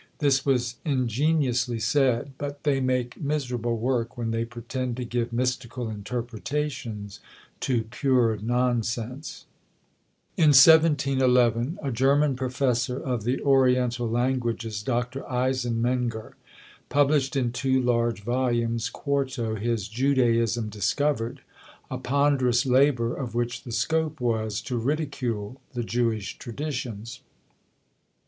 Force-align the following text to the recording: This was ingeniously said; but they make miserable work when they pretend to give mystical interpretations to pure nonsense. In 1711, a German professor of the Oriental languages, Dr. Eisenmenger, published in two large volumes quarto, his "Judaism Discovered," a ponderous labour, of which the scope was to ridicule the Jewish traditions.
This 0.17 0.43
was 0.47 0.77
ingeniously 0.83 1.77
said; 1.77 2.31
but 2.39 2.63
they 2.63 2.79
make 2.79 3.21
miserable 3.21 3.77
work 3.77 4.17
when 4.17 4.31
they 4.31 4.45
pretend 4.45 4.97
to 4.97 5.05
give 5.05 5.31
mystical 5.31 5.89
interpretations 5.91 7.19
to 7.59 7.83
pure 7.83 8.35
nonsense. 8.41 9.45
In 10.37 10.55
1711, 10.57 11.77
a 11.83 11.91
German 11.91 12.35
professor 12.35 12.99
of 12.99 13.25
the 13.25 13.39
Oriental 13.43 14.09
languages, 14.09 14.81
Dr. 14.81 15.23
Eisenmenger, 15.29 16.33
published 16.89 17.35
in 17.35 17.51
two 17.51 17.79
large 17.79 18.23
volumes 18.23 18.89
quarto, 18.89 19.53
his 19.53 19.87
"Judaism 19.87 20.69
Discovered," 20.69 21.41
a 21.91 21.99
ponderous 21.99 22.65
labour, 22.65 23.15
of 23.15 23.35
which 23.35 23.61
the 23.61 23.71
scope 23.71 24.19
was 24.19 24.61
to 24.61 24.77
ridicule 24.79 25.61
the 25.75 25.83
Jewish 25.83 26.39
traditions. 26.39 27.19